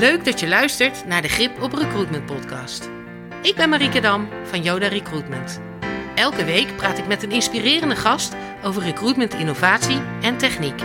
Leuk 0.00 0.24
dat 0.24 0.40
je 0.40 0.48
luistert 0.48 1.06
naar 1.06 1.22
de 1.22 1.28
Grip 1.28 1.62
op 1.62 1.72
Recruitment 1.72 2.26
podcast. 2.26 2.90
Ik 3.42 3.54
ben 3.56 3.68
Marieke 3.68 4.00
Dam 4.00 4.28
van 4.44 4.62
Yoda 4.62 4.88
Recruitment. 4.88 5.60
Elke 6.14 6.44
week 6.44 6.76
praat 6.76 6.98
ik 6.98 7.06
met 7.06 7.22
een 7.22 7.30
inspirerende 7.30 7.96
gast 7.96 8.34
over 8.64 8.82
recruitment 8.82 9.34
innovatie 9.34 10.00
en 10.22 10.38
techniek. 10.38 10.80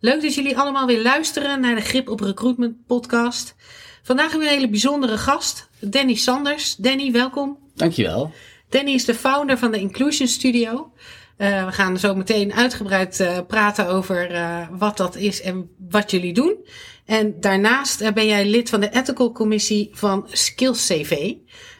Leuk 0.00 0.22
dat 0.22 0.34
jullie 0.34 0.58
allemaal 0.58 0.86
weer 0.86 1.02
luisteren 1.02 1.60
naar 1.60 1.74
de 1.74 1.80
Grip 1.80 2.08
op 2.08 2.20
Recruitment 2.20 2.86
podcast. 2.86 3.54
Vandaag 4.02 4.30
hebben 4.30 4.46
we 4.46 4.52
een 4.52 4.58
hele 4.58 4.70
bijzondere 4.70 5.18
gast, 5.18 5.68
Danny 5.80 6.14
Sanders. 6.14 6.76
Danny, 6.76 7.12
welkom. 7.12 7.58
Dankjewel. 7.74 8.32
Danny 8.68 8.92
is 8.92 9.04
de 9.04 9.14
founder 9.14 9.58
van 9.58 9.70
de 9.70 9.78
Inclusion 9.78 10.28
Studio. 10.28 10.92
Uh, 11.38 11.64
we 11.64 11.72
gaan 11.72 11.98
zo 11.98 12.14
meteen 12.14 12.52
uitgebreid 12.52 13.20
uh, 13.20 13.38
praten 13.46 13.88
over 13.88 14.30
uh, 14.30 14.68
wat 14.70 14.96
dat 14.96 15.16
is 15.16 15.40
en 15.40 15.70
wat 15.88 16.10
jullie 16.10 16.32
doen. 16.32 16.56
En 17.04 17.40
daarnaast 17.40 18.12
ben 18.14 18.26
jij 18.26 18.44
lid 18.44 18.68
van 18.68 18.80
de 18.80 18.90
Ethical 18.90 19.32
Commissie 19.32 19.90
van 19.92 20.26
Skills 20.30 20.86
CV. 20.86 21.34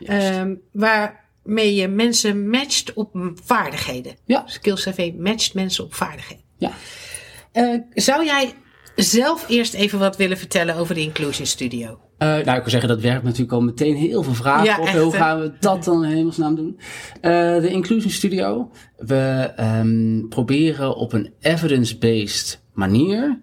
Um, 0.06 0.60
waarmee 0.72 1.74
je 1.74 1.88
mensen 1.88 2.48
matcht 2.48 2.92
op 2.92 3.10
vaardigheden. 3.44 4.16
Ja. 4.24 4.42
Skills 4.46 4.82
CV 4.82 5.12
matcht 5.16 5.54
mensen 5.54 5.84
op 5.84 5.94
vaardigheden. 5.94 6.44
Ja. 6.58 6.72
zou 7.94 8.24
jij 8.24 8.54
zelf 8.96 9.48
eerst 9.48 9.74
even 9.74 9.98
wat 9.98 10.16
willen 10.16 10.38
vertellen 10.38 10.76
over 10.76 10.94
de 10.94 11.00
Inclusion 11.00 11.46
Studio? 11.46 11.98
Uh, 12.22 12.28
nou, 12.28 12.56
ik 12.56 12.62
wil 12.62 12.70
zeggen, 12.70 12.88
dat 12.88 13.00
werpt 13.00 13.24
natuurlijk 13.24 13.52
al 13.52 13.60
meteen 13.60 13.96
heel 13.96 14.22
veel 14.22 14.34
vragen 14.34 14.64
Ja, 14.64 14.78
op. 14.78 14.86
echt, 14.86 14.98
Hoe 14.98 15.12
gaan 15.12 15.40
we 15.40 15.52
dat 15.60 15.84
dan 15.84 16.04
in 16.04 16.10
hemelsnaam 16.10 16.54
doen? 16.54 16.78
Uh, 16.78 17.30
de 17.60 17.68
Inclusion 17.70 18.10
Studio. 18.10 18.70
We 18.96 19.52
um, 19.60 20.26
proberen 20.28 20.96
op 20.96 21.12
een 21.12 21.32
evidence-based 21.40 22.62
manier, 22.72 23.40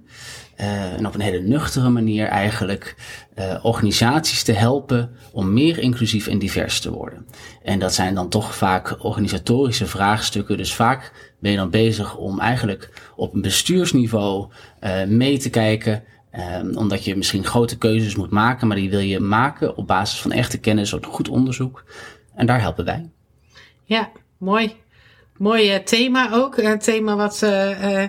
uh, 0.61 0.93
en 0.93 1.07
op 1.07 1.13
een 1.13 1.21
hele 1.21 1.39
nuchtere 1.39 1.89
manier 1.89 2.27
eigenlijk, 2.27 2.95
uh, 3.39 3.59
organisaties 3.61 4.43
te 4.43 4.51
helpen 4.51 5.09
om 5.31 5.53
meer 5.53 5.79
inclusief 5.79 6.27
en 6.27 6.39
divers 6.39 6.79
te 6.79 6.91
worden. 6.91 7.25
En 7.63 7.79
dat 7.79 7.93
zijn 7.93 8.15
dan 8.15 8.29
toch 8.29 8.55
vaak 8.55 9.03
organisatorische 9.03 9.85
vraagstukken. 9.85 10.57
Dus 10.57 10.73
vaak 10.73 11.11
ben 11.39 11.51
je 11.51 11.57
dan 11.57 11.69
bezig 11.69 12.17
om 12.17 12.39
eigenlijk 12.39 13.11
op 13.15 13.33
een 13.33 13.41
bestuursniveau 13.41 14.47
uh, 14.81 15.03
mee 15.03 15.37
te 15.37 15.49
kijken. 15.49 16.03
Um, 16.39 16.77
omdat 16.77 17.03
je 17.03 17.15
misschien 17.15 17.45
grote 17.45 17.77
keuzes 17.77 18.15
moet 18.15 18.29
maken, 18.29 18.67
maar 18.67 18.77
die 18.77 18.89
wil 18.89 18.99
je 18.99 19.19
maken 19.19 19.75
op 19.75 19.87
basis 19.87 20.21
van 20.21 20.31
echte 20.31 20.57
kennis, 20.57 20.93
op 20.93 21.05
goed 21.05 21.29
onderzoek. 21.29 21.83
En 22.35 22.45
daar 22.45 22.61
helpen 22.61 22.85
wij. 22.85 23.09
Ja, 23.83 24.11
mooi. 24.37 24.75
Mooi 25.37 25.75
uh, 25.75 25.83
thema 25.83 26.33
ook. 26.33 26.57
Een 26.57 26.79
thema 26.79 27.15
wat, 27.15 27.41
uh, 27.43 28.03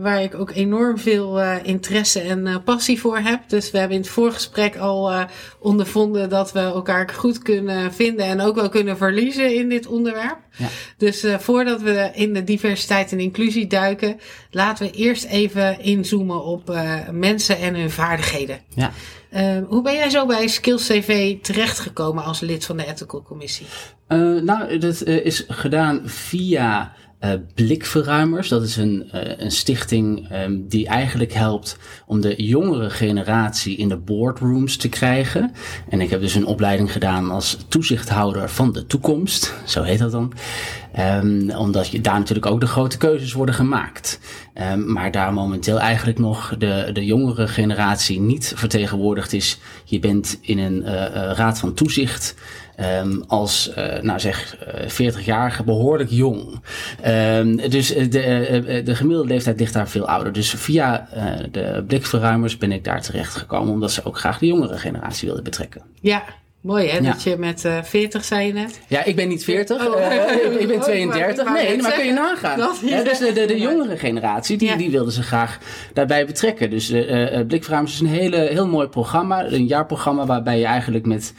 waar 0.00 0.22
ik 0.22 0.34
ook 0.34 0.50
enorm 0.50 0.98
veel 0.98 1.40
interesse 1.62 2.20
en 2.20 2.62
passie 2.64 3.00
voor 3.00 3.18
heb. 3.18 3.40
Dus 3.48 3.70
we 3.70 3.78
hebben 3.78 3.96
in 3.96 4.02
het 4.02 4.12
voorgesprek 4.12 4.76
al 4.76 5.12
ondervonden 5.58 6.28
dat 6.28 6.52
we 6.52 6.60
elkaar 6.60 7.08
goed 7.08 7.38
kunnen 7.38 7.92
vinden 7.92 8.26
en 8.26 8.40
ook 8.40 8.54
wel 8.54 8.68
kunnen 8.68 8.96
verliezen 8.96 9.54
in 9.54 9.68
dit 9.68 9.86
onderwerp. 9.86 10.38
Ja. 10.56 10.66
Dus 10.96 11.24
voordat 11.38 11.80
we 11.80 12.10
in 12.14 12.32
de 12.32 12.44
diversiteit 12.44 13.12
en 13.12 13.20
inclusie 13.20 13.66
duiken, 13.66 14.20
laten 14.50 14.86
we 14.86 14.92
eerst 14.92 15.24
even 15.24 15.80
inzoomen 15.80 16.44
op 16.44 16.78
mensen 17.10 17.58
en 17.58 17.74
hun 17.74 17.90
vaardigheden. 17.90 18.60
Ja. 18.74 18.90
Uh, 19.34 19.58
hoe 19.68 19.82
ben 19.82 19.94
jij 19.94 20.10
zo 20.10 20.26
bij 20.26 20.48
Skills 20.48 20.86
CV 20.86 21.40
terechtgekomen 21.40 22.24
als 22.24 22.40
lid 22.40 22.64
van 22.64 22.76
de 22.76 22.86
Ethical 22.86 23.22
Commissie? 23.22 23.66
Nou, 24.42 24.78
dat 24.78 25.02
is 25.02 25.44
gedaan 25.48 26.02
via 26.04 26.92
uh, 27.20 27.30
Blikverruimers. 27.54 28.48
Dat 28.48 28.62
is 28.62 28.76
een, 28.76 29.08
een 29.44 29.50
stichting 29.50 30.32
um, 30.32 30.68
die 30.68 30.86
eigenlijk 30.86 31.32
helpt 31.32 31.78
om 32.06 32.20
de 32.20 32.42
jongere 32.42 32.90
generatie 32.90 33.76
in 33.76 33.88
de 33.88 33.96
boardrooms 33.96 34.76
te 34.76 34.88
krijgen. 34.88 35.52
En 35.88 36.00
ik 36.00 36.10
heb 36.10 36.20
dus 36.20 36.34
een 36.34 36.46
opleiding 36.46 36.92
gedaan 36.92 37.30
als 37.30 37.58
toezichthouder 37.68 38.48
van 38.48 38.72
de 38.72 38.86
toekomst. 38.86 39.54
Zo 39.66 39.82
heet 39.82 39.98
dat 39.98 40.10
dan. 40.10 40.32
Um, 40.98 41.50
omdat 41.50 41.88
je, 41.88 42.00
daar 42.00 42.18
natuurlijk 42.18 42.46
ook 42.46 42.60
de 42.60 42.66
grote 42.66 42.98
keuzes 42.98 43.32
worden 43.32 43.54
gemaakt. 43.54 44.20
Um, 44.72 44.92
maar 44.92 45.10
daar 45.10 45.32
momenteel 45.32 45.80
eigenlijk 45.80 46.18
nog 46.18 46.54
de, 46.58 46.90
de 46.92 47.04
jongere 47.04 47.48
generatie 47.48 48.20
niet 48.20 48.52
vertegenwoordigd 48.56 49.32
is. 49.32 49.58
Je 49.84 49.98
bent 49.98 50.38
in 50.40 50.58
een 50.58 50.82
uh, 50.82 50.92
uh, 50.92 51.08
raad 51.12 51.58
van 51.58 51.74
toezicht. 51.74 52.34
Um, 53.02 53.24
als, 53.26 53.72
uh, 53.78 54.00
nou 54.00 54.20
zeg, 54.20 54.56
40-jarige 54.86 55.62
behoorlijk 55.62 56.10
jong. 56.10 56.60
Dus 57.68 57.88
de, 57.88 58.82
de 58.84 58.94
gemiddelde 58.94 59.28
leeftijd 59.28 59.60
ligt 59.60 59.72
daar 59.72 59.88
veel 59.88 60.08
ouder. 60.08 60.32
Dus 60.32 60.50
via 60.50 61.08
de 61.50 61.84
blikverruimers 61.86 62.56
ben 62.56 62.72
ik 62.72 62.84
daar 62.84 63.02
terecht 63.02 63.34
gekomen. 63.34 63.72
Omdat 63.72 63.92
ze 63.92 64.04
ook 64.04 64.18
graag 64.18 64.38
de 64.38 64.46
jongere 64.46 64.78
generatie 64.78 65.26
wilden 65.26 65.44
betrekken. 65.44 65.82
Ja, 66.00 66.22
Mooi 66.60 66.88
hè, 66.88 66.96
Ja. 66.98 67.12
dat 67.12 67.22
je 67.22 67.36
met 67.36 67.64
uh, 67.64 67.82
40 67.82 68.24
zei 68.24 68.46
je 68.46 68.52
net. 68.52 68.80
Ja, 68.86 69.04
ik 69.04 69.16
ben 69.16 69.28
niet 69.28 69.44
40. 69.44 69.86
Oh. 69.86 70.00
Uh, 70.00 70.60
ik, 70.60 70.66
ben 70.68 70.76
Oh, 70.76 70.82
32. 70.82 71.44
maar 71.44 71.52
nee, 71.54 71.82
maar 71.82 71.92
kun 71.92 72.04
je 72.06 72.12
nagaan. 72.28 72.58
Dat- 72.58 72.80
Ja, 72.84 73.02
dus 73.02 73.18
de, 73.18 73.32
de, 73.32 73.46
de 73.46 73.58
jongere 73.58 73.96
generatie, 73.96 74.56
die, 74.56 74.76
die 74.76 74.90
wilden 74.90 75.12
ze 75.12 75.22
graag 75.22 75.58
daarbij 75.94 76.26
betrekken. 76.26 76.70
Dus 76.70 76.90
uh, 76.90 77.40
is 77.84 78.00
een 78.00 78.06
hele, 78.06 78.36
heel 78.36 78.66
mooi 78.66 78.88
programma. 78.88 79.44
Een 79.46 79.66
jaarprogramma 79.66 80.26
waarbij 80.26 80.58
je 80.58 80.64
eigenlijk 80.64 81.06
met 81.06 81.34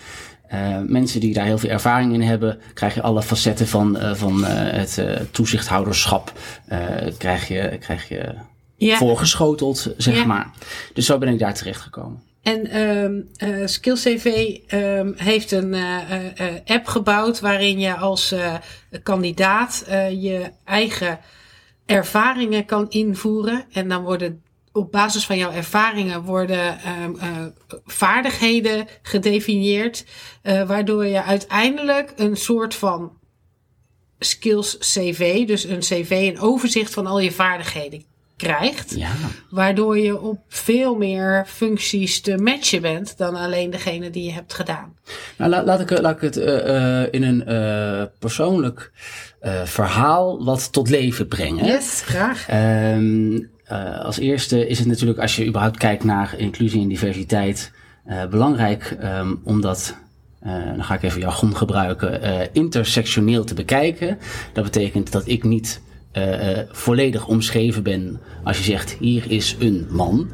uh, 0.54 0.78
mensen 0.86 1.20
die 1.20 1.34
daar 1.34 1.46
heel 1.46 1.58
veel 1.58 1.70
ervaring 1.70 2.14
in 2.14 2.22
hebben, 2.22 2.60
krijg 2.74 2.94
je 2.94 3.02
alle 3.02 3.22
facetten 3.24 3.68
van, 3.68 3.98
van 4.14 4.44
het 4.46 5.04
toezichthouderschap, 5.32 6.32
krijg 7.18 7.48
je, 7.48 7.78
krijg 7.80 8.10
je 8.10 8.34
voorgeschoteld, 8.78 9.94
zeg 9.98 10.26
maar. 10.26 10.50
Dus 10.94 11.06
zo 11.06 11.18
ben 11.18 11.30
ik 11.30 11.40
daar 11.40 11.54
terecht 11.54 11.82
gekomen. 11.82 12.22
En 12.42 12.82
um, 12.82 13.30
uh, 13.44 13.68
Skills 13.68 14.02
CV 14.02 14.58
um, 14.74 15.14
heeft 15.18 15.52
een 15.52 15.74
uh, 15.74 16.06
app 16.66 16.86
gebouwd 16.86 17.40
waarin 17.40 17.80
je 17.80 17.96
als 17.96 18.36
kandidaat 19.04 19.86
je 20.10 20.52
eigen 20.66 21.20
ervaringen 21.86 22.66
kan 22.66 22.90
invoeren. 22.90 23.66
En 23.72 23.90
dan 23.90 24.04
worden 24.04 24.44
op 24.72 24.92
basis 24.92 25.26
van 25.26 25.38
jouw 25.38 25.52
ervaringen 25.52 26.24
worden 26.24 26.78
uh, 26.86 27.46
vaardigheden 27.86 28.88
gedefinieerd. 29.02 30.06
Waardoor 30.44 31.06
je 31.06 31.24
uiteindelijk 31.24 32.14
een 32.16 32.38
soort 32.38 32.76
van 32.76 33.18
skills 34.20 34.78
CV, 34.78 35.48
dus 35.48 35.64
een 35.64 35.80
CV, 35.80 36.32
een 36.34 36.40
overzicht 36.40 36.94
van 36.94 37.08
al 37.08 37.20
je 37.20 37.32
vaardigheden 37.32 38.11
krijgt. 38.42 38.96
Ja. 38.96 39.10
Waardoor 39.50 39.98
je 39.98 40.20
op 40.20 40.40
veel 40.48 40.96
meer 40.96 41.46
functies 41.48 42.22
te 42.22 42.38
matchen 42.38 42.82
bent 42.82 43.18
dan 43.18 43.36
alleen 43.36 43.70
degene 43.70 44.10
die 44.10 44.24
je 44.24 44.32
hebt 44.32 44.54
gedaan. 44.54 44.94
Nou, 45.38 45.50
laat, 45.50 45.66
laat, 45.66 45.80
ik, 45.80 46.00
laat 46.00 46.16
ik 46.16 46.22
het 46.22 46.38
uh, 46.38 46.46
uh, 46.46 47.04
in 47.12 47.24
een 47.24 47.44
uh, 47.48 48.04
persoonlijk 48.20 48.92
verhaal 49.64 50.44
wat 50.44 50.72
tot 50.72 50.90
leven 50.90 51.28
brengen. 51.28 51.66
Yes, 51.66 52.02
graag. 52.06 52.48
Um, 52.96 53.50
als 54.04 54.20
eerste 54.20 54.68
is 54.68 54.80
het 54.80 54.88
natuurlijk, 54.88 55.20
als 55.20 55.36
je 55.36 55.46
überhaupt 55.46 55.78
kijkt 55.78 56.04
naar 56.04 56.34
inclusie 56.38 56.82
en 56.82 56.88
diversiteit, 56.88 57.72
belangrijk 58.30 58.98
um, 59.04 59.42
omdat 59.44 59.96
uh, 60.46 60.66
dan 60.66 60.84
ga 60.84 60.94
ik 60.94 61.04
even 61.04 61.22
jargon 61.22 61.56
gebruiken, 61.56 62.24
uh, 62.24 62.40
intersectioneel 62.52 63.44
te 63.44 63.54
bekijken. 63.54 64.18
Dat 64.54 64.64
betekent 64.64 65.12
dat 65.12 65.28
ik 65.28 65.44
niet 65.44 65.82
uh, 66.14 66.60
volledig 66.72 67.28
omschreven 67.28 67.84
ben 67.84 68.20
als 68.44 68.58
je 68.58 68.64
zegt, 68.64 68.96
hier 69.00 69.32
is 69.32 69.56
een 69.60 69.88
man. 69.90 70.30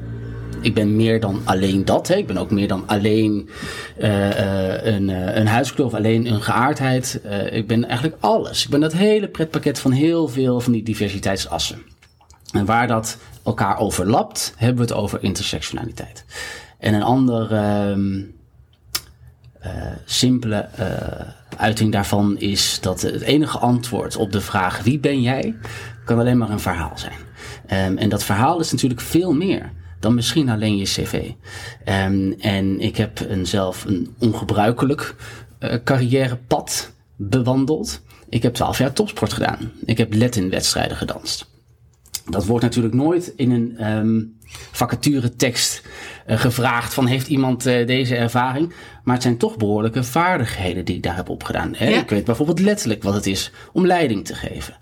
Ik 0.62 0.74
ben 0.74 0.96
meer 0.96 1.20
dan 1.20 1.42
alleen 1.44 1.86
dat. 1.86 2.08
Hè. 2.08 2.16
Ik 2.16 2.28
ben 2.28 2.38
ook 2.38 2.52
meer 2.52 2.68
dan 2.68 2.84
alleen 2.88 3.50
een, 3.98 5.08
een 5.40 5.48
huidskleur 5.48 5.88
of 5.88 5.94
alleen 5.94 6.26
een 6.26 6.42
geaardheid. 6.42 7.22
ik 7.52 7.68
ben 7.68 7.86
eigenlijk 7.86 8.18
alles. 8.20 8.64
Ik 8.64 8.70
ben 8.70 8.80
dat 8.80 8.94
hele 8.94 9.28
pretpakket 9.28 9.80
van 9.80 9.92
heel 9.92 10.28
veel 10.28 10.60
van 10.60 10.72
die 10.72 10.84
diversiteitsassen. 10.84 11.82
En 12.52 12.66
waar 12.66 12.88
dat 12.88 13.18
elkaar 13.44 13.78
overlapt, 13.78 14.54
hebben 14.58 14.86
we 14.86 14.94
het 14.94 15.02
over 15.02 15.24
intersectionaliteit. 15.24 16.26
En 16.80 16.94
een 16.94 17.04
ander... 17.04 17.52
Uh, 19.66 19.74
simpele 20.06 20.70
uiting 21.58 21.92
daarvan 21.92 22.38
is 22.38 22.80
dat 22.82 23.02
het 23.02 23.22
enige 23.22 23.58
antwoord 23.58 24.16
op 24.16 24.32
de 24.32 24.42
vraag 24.42 24.84
wie 24.84 25.00
ben 25.00 25.22
jij, 25.22 25.56
kan 26.06 26.20
alleen 26.20 26.38
maar 26.38 26.50
een 26.50 26.60
verhaal 26.60 26.98
zijn. 26.98 27.26
Um, 27.92 27.98
en 27.98 28.10
dat 28.10 28.24
verhaal 28.24 28.60
is 28.60 28.72
natuurlijk 28.72 29.02
veel 29.02 29.34
meer 29.34 29.72
dan 30.00 30.16
misschien 30.16 30.50
alleen 30.50 30.78
je 30.78 30.84
cv. 30.84 31.32
Um, 31.86 32.34
en 32.40 32.80
ik 32.80 32.98
heb 32.98 33.20
een, 33.20 33.46
zelf 33.46 33.86
een 33.86 34.16
ongebruikelijk 34.20 35.16
uh, 35.60 35.74
carrièrepad 35.84 36.92
bewandeld. 37.16 38.02
Ik 38.30 38.44
heb 38.44 38.54
twaalf 38.54 38.78
jaar 38.78 38.94
topsport 38.94 39.34
gedaan. 39.34 39.72
Ik 39.86 39.98
heb 39.98 40.16
Latin-wedstrijden 40.16 40.98
gedanst. 40.98 41.57
Dat 42.30 42.46
wordt 42.46 42.64
natuurlijk 42.64 42.94
nooit 42.94 43.34
in 43.36 43.52
een 43.52 43.92
um, 43.92 44.36
vacaturetekst 44.72 45.82
uh, 46.28 46.40
gevraagd 46.40 46.94
van 46.94 47.06
heeft 47.06 47.28
iemand 47.28 47.68
uh, 47.68 47.88
deze 47.88 48.16
ervaring. 48.16 48.74
Maar 49.04 49.14
het 49.14 49.24
zijn 49.24 49.38
toch 49.38 49.58
behoorlijke 49.58 50.04
vaardigheden 50.04 50.86
die 50.86 50.96
ik 50.96 51.04
daar 51.04 51.16
heb 51.16 51.30
opgedaan. 51.30 51.76
Hè? 51.76 51.90
Ja. 51.90 52.02
Ik 52.02 52.10
weet 52.10 52.26
bijvoorbeeld 52.26 52.60
letterlijk 52.60 53.04
wat 53.04 53.14
het 53.14 53.26
is 53.26 53.52
om 53.74 53.86
leiding 53.86 54.26
te 54.26 54.36
geven. 54.36 54.78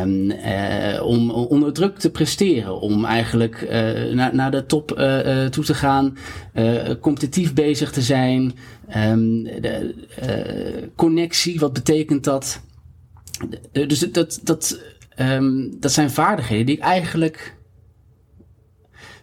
Um, 0.00 0.30
uh, 0.30 1.02
om 1.02 1.30
onder 1.30 1.72
druk 1.72 1.98
te 1.98 2.10
presteren. 2.10 2.80
Om 2.80 3.04
eigenlijk 3.04 3.66
naar, 4.12 4.34
naar 4.34 4.50
de 4.50 4.66
top 4.66 4.88
toe 5.50 5.64
te 5.64 5.74
gaan. 5.74 6.16
competitief 7.00 7.54
bezig 7.54 7.92
te 7.92 8.02
zijn. 8.02 8.54
Um, 8.96 9.42
de, 9.42 9.94
connectie, 10.94 11.58
wat 11.58 11.72
betekent 11.72 12.24
dat? 12.24 12.60
dus 13.72 13.98
dat, 13.98 14.40
dat 14.42 14.78
um, 15.16 15.76
dat 15.80 15.92
zijn 15.92 16.10
vaardigheden 16.10 16.66
die 16.66 16.80
eigenlijk 16.80 17.56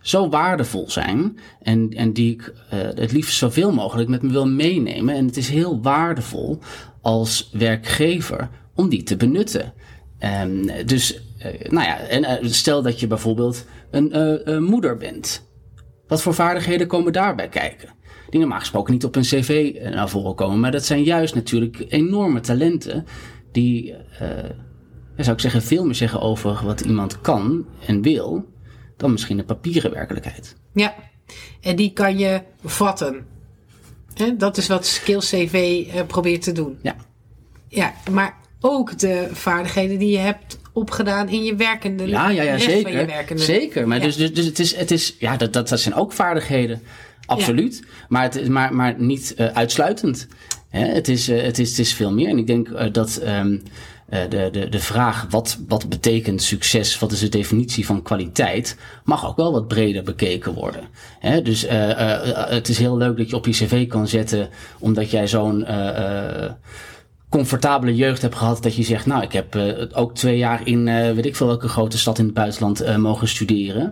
zo 0.02 0.30
waardevol 0.30 0.90
zijn 0.90 1.38
en, 1.62 1.90
en 1.90 2.14
die 2.14 2.34
ik 2.34 2.54
uh, 2.74 2.80
het 2.82 3.12
liefst 3.12 3.38
zoveel 3.38 3.74
mogelijk 3.74 4.10
met 4.10 4.22
me 4.22 4.32
wil 4.32 4.48
meenemen. 4.48 5.16
En 5.16 5.26
het 5.26 5.38
is 5.38 5.50
heel 5.50 5.82
waardevol 5.82 6.60
als 7.02 7.50
werkgever 7.52 8.50
om 8.76 8.90
die 8.90 9.04
te 9.04 9.16
benutten. 9.16 9.74
Um, 10.44 10.86
dus, 10.86 11.22
uh, 11.40 11.70
nou 11.70 11.88
ja, 11.88 11.98
en 11.98 12.44
uh, 12.44 12.52
stel 12.52 12.82
dat 12.82 13.00
je 13.00 13.08
bijvoorbeeld 13.08 13.66
een 13.92 14.64
moeder 14.64 14.98
bent. 14.98 15.52
Wat 16.08 16.22
voor 16.22 16.34
vaardigheden 16.34 16.88
komen 16.88 17.14
daarbij 17.14 17.50
kijken? 17.50 17.90
Die 18.30 18.40
normaal 18.40 18.60
gesproken 18.60 18.94
niet 18.94 19.06
op 19.06 19.16
een 19.16 19.22
cv 19.22 19.80
naar 19.92 20.10
voren 20.10 20.36
komen, 20.36 20.60
maar 20.60 20.72
dat 20.72 20.86
zijn 20.86 21.04
juist 21.04 21.36
natuurlijk 21.36 21.86
enorme 21.88 22.40
talenten 22.40 23.06
die 23.52 23.96
dan 25.16 25.24
zou 25.24 25.36
ik 25.36 25.42
zeggen, 25.42 25.62
veel 25.62 25.86
meer 25.86 25.96
zeggen 25.96 26.22
over 26.22 26.60
wat 26.64 26.82
iemand 26.82 27.22
kan 27.22 27.66
en 27.86 28.02
wil, 28.02 28.46
dan 28.98 29.12
misschien 29.12 29.38
de 29.38 29.44
papieren 29.44 29.92
werkelijkheid. 29.92 30.56
Ja, 30.74 30.96
en 31.62 31.76
die 31.76 31.94
kan 31.94 32.18
je 32.18 32.42
vatten. 32.64 33.26
Dat 34.38 34.58
is 34.58 34.68
wat 34.68 34.86
Skill 34.86 35.20
CV 35.20 35.86
eh, 35.94 36.06
probeert 36.08 36.42
te 36.42 36.52
doen. 36.52 36.78
Ja. 36.82 36.96
Ja, 37.68 37.94
maar 38.12 38.38
ook 38.60 39.00
de 39.00 39.28
vaardigheden 39.32 40.00
die 40.00 40.12
je 40.12 40.18
hebt 40.18 40.60
opgedaan 40.74 41.30
in 41.30 41.44
je 41.44 41.56
werkende 41.56 42.08
Ja, 42.08 42.30
ja, 42.30 42.44
ja 42.44 42.58
zeker. 42.58 43.40
Zeker. 43.40 43.88
Maar 43.88 44.00
dus, 44.00 44.16
dus, 44.16 44.34
dus 44.34 44.46
het 44.46 44.60
is, 44.60 44.76
het 44.76 44.92
is 44.92 45.16
ja, 45.20 45.38
dat, 45.38 45.54
dat, 45.54 45.70
dat 45.70 45.80
zijn 45.80 45.96
ook 45.96 46.14
vaardigheden. 46.14 46.82
Absoluut. 47.26 47.84
Maar, 48.08 48.24
het, 48.24 48.48
maar, 48.48 48.76
maar 48.76 48.96
niet 48.98 49.36
uh, 49.38 49.48
uitsluitend. 49.48 50.28
Hè? 50.70 50.86
Het, 50.86 51.08
is, 51.08 51.30
uh, 51.30 51.42
het, 51.42 51.60
is, 51.60 51.70
het 51.70 51.80
is 51.80 51.94
veel 51.94 52.14
meer. 52.14 52.30
En 52.30 52.38
ik 52.38 52.48
denk 52.48 52.94
dat 52.94 53.22
um, 53.24 53.52
uh, 53.52 53.60
de, 54.30 54.50
de, 54.52 54.70
de 54.70 54.80
vraag 54.80 55.26
wat, 55.30 55.58
wat 55.68 55.90
betekent 55.90 56.42
succes, 56.42 57.00
wat 57.00 57.12
is 57.12 57.20
de 57.20 57.30
definitie 57.30 57.86
van 57.86 58.02
kwaliteit, 58.02 58.78
mag 59.04 59.28
ook 59.28 59.38
wel 59.38 59.52
wat 59.52 59.68
breder 59.68 60.04
bekeken 60.04 60.54
worden. 60.54 60.88
Hè? 61.20 61.42
Dus 61.42 61.66
uh, 61.66 61.90
uh, 61.90 62.48
het 62.50 62.70
is 62.70 62.78
heel 62.78 62.98
leuk 62.98 63.18
dat 63.18 63.30
je 63.30 63.36
op 63.36 63.46
je 63.46 63.52
cv 63.52 63.88
kan 63.88 64.08
zetten, 64.08 64.50
omdat 64.80 65.12
jij 65.12 65.28
zo'n 65.28 65.66
comfortabele 67.30 67.96
jeugd 67.96 68.22
hebt 68.22 68.36
gehad, 68.36 68.64
dat 68.64 68.76
je 68.76 68.84
zegt, 68.84 69.06
nou, 69.06 69.24
ik 69.24 69.32
heb 69.32 69.58
ook 69.94 70.16
twee 70.16 70.38
jaar 70.38 70.68
in, 70.68 70.86
weet 70.86 71.26
ik 71.26 71.36
veel 71.36 71.48
welke 71.48 71.68
grote 71.68 71.98
stad 71.98 72.20
in 72.20 72.26
het 72.26 72.34
buitenland 72.34 72.98
mogen 72.98 73.28
studeren. 73.28 73.84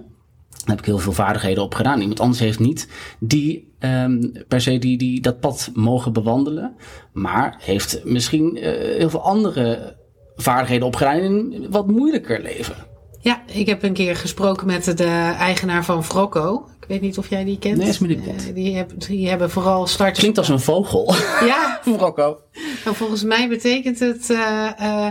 Daar 0.50 0.70
heb 0.70 0.80
ik 0.80 0.86
heel 0.86 0.98
veel 0.98 1.12
vaardigheden 1.12 1.64
op 1.64 1.76
gedaan. 1.76 2.02
Iemand 2.02 2.20
anders 2.20 2.40
heeft 2.40 2.60
niet 2.60 2.88
die 3.20 3.74
um, 3.80 4.32
per 4.48 4.62
se 4.62 4.78
die, 4.78 4.98
die 4.98 5.22
dat 5.22 5.40
pad 5.40 5.72
mogen 5.74 6.14
bewandelen. 6.14 6.76
Maar 7.12 7.58
heeft 7.60 8.02
misschien 8.04 8.58
heel 8.98 9.10
veel 9.10 9.22
andere 9.22 9.96
vaardigheden 10.36 10.88
opgedaan 10.88 11.16
in 11.16 11.24
een 11.24 11.68
wat 11.70 11.88
moeilijker 11.88 12.42
leven. 12.42 12.76
Ja, 13.20 13.44
ik 13.46 13.66
heb 13.66 13.84
een 13.84 13.94
keer 13.94 14.16
gesproken 14.16 14.68
met 14.68 14.98
de 14.98 15.34
eigenaar 15.38 15.86
van 15.86 16.04
Frocco. 16.06 16.70
Ik 16.80 16.88
weet 16.88 17.02
niet 17.02 17.18
of 17.18 17.30
jij 17.30 17.44
die 17.44 17.60
kent. 17.60 17.78
Nee, 17.78 17.88
is 17.88 18.00
me 18.00 18.08
niet 18.08 18.24
bekend. 18.24 18.48
Uh, 18.48 18.56
die, 18.56 18.76
hebben, 18.76 19.00
die 19.00 19.30
hebben 19.30 19.50
vooral 19.50 19.88
starters. 19.88 20.20
Klinkt 20.20 20.38
als 20.38 20.50
een 20.50 20.60
vogel. 20.60 21.14
Ja. 21.46 21.80
Frocco. 21.98 22.38
Nou, 22.84 22.96
volgens 22.96 23.24
mij 23.24 23.50
betekent 23.50 24.00
het 24.00 24.30
uh, 24.30 24.70
uh, 24.82 25.10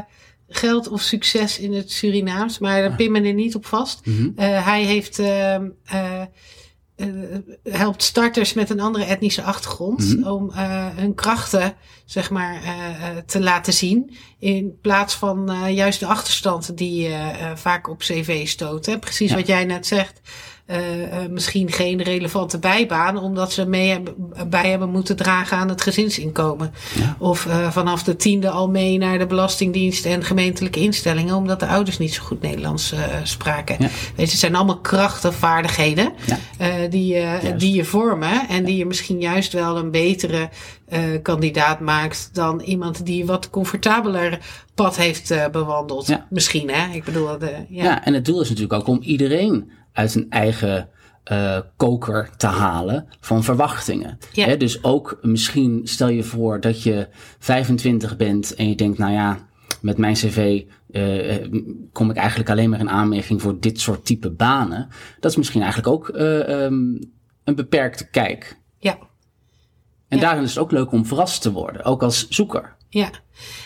geld 0.48 0.88
of 0.88 1.00
succes 1.00 1.58
in 1.58 1.72
het 1.72 1.90
Surinaams. 1.90 2.58
Maar 2.58 2.80
daar 2.80 2.96
pin 2.96 3.12
me 3.12 3.20
er 3.20 3.34
niet 3.34 3.54
op 3.54 3.66
vast. 3.66 4.06
Mm 4.06 4.16
-hmm. 4.16 4.32
hij 4.44 4.82
heeft 4.82 5.18
ehm, 5.18 5.68
helpt 7.64 8.02
starters 8.02 8.52
met 8.52 8.70
een 8.70 8.80
andere 8.80 9.04
etnische 9.04 9.42
achtergrond 9.42 10.00
mm 10.00 10.22
-hmm. 10.22 10.32
om 10.32 10.50
uh, 10.50 10.86
hun 10.94 11.14
krachten 11.14 11.74
zeg 12.04 12.30
maar 12.30 12.62
uh, 12.62 13.16
te 13.26 13.40
laten 13.40 13.72
zien 13.72 14.16
in 14.38 14.78
plaats 14.80 15.14
van 15.14 15.50
juist 15.74 16.00
de 16.00 16.06
achterstand 16.06 16.76
die 16.76 17.10
vaak 17.54 17.88
op 17.88 17.98
cv 17.98 18.48
stoot. 18.48 18.86
Hè? 18.86 18.98
Precies 18.98 19.30
ja. 19.30 19.36
wat 19.36 19.46
jij 19.46 19.64
net 19.64 19.86
zegt. 19.86 20.20
Uh, 20.70 20.76
misschien 21.30 21.72
geen 21.72 22.02
relevante 22.02 22.58
bijbaan, 22.58 23.18
omdat 23.18 23.52
ze 23.52 23.66
mee 23.66 23.90
hebben, 23.90 24.14
bij 24.48 24.70
hebben 24.70 24.90
moeten 24.90 25.16
dragen 25.16 25.56
aan 25.56 25.68
het 25.68 25.82
gezinsinkomen. 25.82 26.72
Ja. 26.94 27.16
Of 27.18 27.46
uh, 27.46 27.70
vanaf 27.70 28.02
de 28.02 28.16
tiende 28.16 28.50
al 28.50 28.68
mee 28.68 28.98
naar 28.98 29.18
de 29.18 29.26
Belastingdienst 29.26 30.04
en 30.04 30.24
gemeentelijke 30.24 30.80
instellingen, 30.80 31.34
omdat 31.34 31.60
de 31.60 31.66
ouders 31.66 31.98
niet 31.98 32.14
zo 32.14 32.22
goed 32.22 32.42
Nederlands 32.42 32.92
uh, 32.92 33.00
spraken. 33.22 33.76
Ja. 33.78 33.88
Weet 33.88 34.26
je, 34.26 34.30
het 34.30 34.38
zijn 34.38 34.54
allemaal 34.54 34.80
krachten, 34.80 35.32
vaardigheden 35.32 36.12
ja. 36.26 36.86
die, 36.88 37.24
die 37.56 37.74
je 37.74 37.84
vormen 37.84 38.48
en 38.48 38.64
die 38.64 38.76
je 38.76 38.86
misschien 38.86 39.20
juist 39.20 39.52
wel 39.52 39.76
een 39.76 39.90
betere 39.90 40.48
kandidaat 41.22 41.80
maakt 41.80 42.30
dan 42.32 42.60
iemand 42.60 43.06
die 43.06 43.26
wat 43.26 43.50
comfortabeler 43.50 44.38
pad 44.74 44.96
heeft 44.96 45.34
bewandeld. 45.52 46.16
Misschien, 46.28 46.70
hè? 46.70 46.94
Ik 46.94 47.04
bedoel, 47.04 47.28
ja. 47.40 47.64
ja, 47.68 48.04
en 48.04 48.14
het 48.14 48.24
doel 48.24 48.40
is 48.40 48.48
natuurlijk 48.48 48.80
ook 48.80 48.86
om 48.86 49.00
iedereen 49.02 49.70
uit 49.92 50.14
een 50.14 50.26
eigen 50.30 50.88
uh, 51.32 51.58
koker 51.76 52.30
te 52.36 52.46
halen 52.46 53.08
van 53.20 53.44
verwachtingen. 53.44 54.18
Ja. 54.32 54.46
He, 54.46 54.56
dus 54.56 54.84
ook 54.84 55.18
misschien 55.22 55.80
stel 55.84 56.08
je 56.08 56.22
voor 56.22 56.60
dat 56.60 56.82
je 56.82 57.08
25 57.38 58.16
bent 58.16 58.54
en 58.54 58.68
je 58.68 58.74
denkt, 58.74 58.98
nou 58.98 59.12
ja, 59.12 59.38
met 59.80 59.98
mijn 59.98 60.14
cv 60.14 60.62
uh, 60.90 61.46
kom 61.92 62.10
ik 62.10 62.16
eigenlijk 62.16 62.50
alleen 62.50 62.70
maar 62.70 62.80
in 62.80 62.90
aanmerking 62.90 63.42
voor 63.42 63.60
dit 63.60 63.80
soort 63.80 64.04
type 64.04 64.30
banen. 64.30 64.88
Dat 65.20 65.30
is 65.30 65.36
misschien 65.36 65.62
eigenlijk 65.62 65.92
ook 65.92 66.08
uh, 66.08 66.62
um, 66.62 66.98
een 67.44 67.54
beperkte 67.54 68.10
kijk. 68.10 68.56
Ja. 68.78 68.98
Ja. 70.20 70.26
daarin 70.26 70.44
is 70.44 70.50
het 70.54 70.58
ook 70.58 70.70
leuk 70.70 70.92
om 70.92 71.06
verrast 71.06 71.42
te 71.42 71.52
worden, 71.52 71.84
ook 71.84 72.02
als 72.02 72.28
zoeker. 72.28 72.76
Ja, 72.88 73.10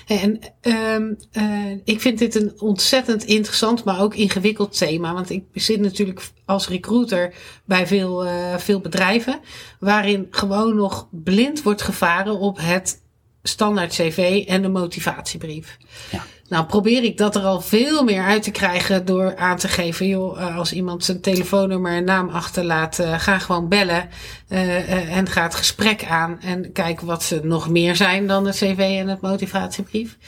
en 0.06 0.38
um, 0.62 1.16
uh, 1.32 1.70
ik 1.84 2.00
vind 2.00 2.18
dit 2.18 2.34
een 2.34 2.52
ontzettend 2.60 3.24
interessant, 3.24 3.84
maar 3.84 4.00
ook 4.00 4.14
ingewikkeld 4.14 4.78
thema. 4.78 5.12
Want 5.12 5.30
ik 5.30 5.44
zit 5.52 5.80
natuurlijk 5.80 6.20
als 6.44 6.68
recruiter 6.68 7.34
bij 7.64 7.86
veel, 7.86 8.26
uh, 8.26 8.56
veel 8.56 8.80
bedrijven, 8.80 9.40
waarin 9.78 10.26
gewoon 10.30 10.76
nog 10.76 11.08
blind 11.10 11.62
wordt 11.62 11.82
gevaren 11.82 12.38
op 12.38 12.58
het 12.60 13.02
standaard 13.42 13.94
CV 13.94 14.44
en 14.46 14.62
de 14.62 14.68
motivatiebrief. 14.68 15.76
Ja. 16.10 16.24
Nou, 16.48 16.66
probeer 16.66 17.04
ik 17.04 17.18
dat 17.18 17.34
er 17.34 17.42
al 17.42 17.60
veel 17.60 18.04
meer 18.04 18.22
uit 18.22 18.42
te 18.42 18.50
krijgen 18.50 19.04
door 19.04 19.36
aan 19.36 19.56
te 19.56 19.68
geven, 19.68 20.06
joh, 20.06 20.38
uh, 20.38 20.58
als 20.58 20.72
iemand 20.72 21.04
zijn 21.04 21.20
telefoonnummer 21.20 21.92
en 21.92 22.04
naam 22.04 22.28
achterlaat, 22.28 22.98
uh, 22.98 23.18
ga 23.18 23.38
gewoon 23.38 23.68
bellen 23.68 24.08
uh, 24.48 25.16
en 25.16 25.28
ga 25.28 25.42
het 25.42 25.54
gesprek 25.54 26.04
aan 26.04 26.40
en 26.40 26.72
kijk 26.72 27.00
wat 27.00 27.22
ze 27.22 27.40
nog 27.42 27.68
meer 27.68 27.96
zijn 27.96 28.26
dan 28.26 28.46
het 28.46 28.56
cv 28.56 28.96
en 29.00 29.08
het 29.08 29.20
motivatiebrief. 29.20 30.18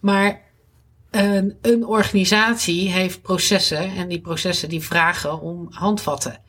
Maar 0.00 0.40
een, 1.10 1.58
een 1.62 1.86
organisatie 1.86 2.90
heeft 2.90 3.22
processen 3.22 3.96
en 3.96 4.08
die 4.08 4.20
processen 4.20 4.68
die 4.68 4.82
vragen 4.82 5.40
om 5.40 5.66
handvatten. 5.70 6.40